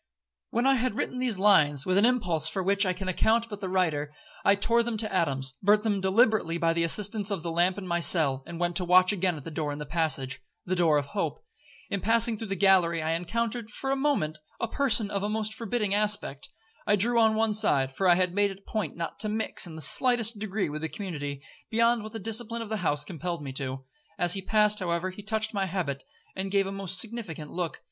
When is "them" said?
4.81-4.97, 5.83-6.01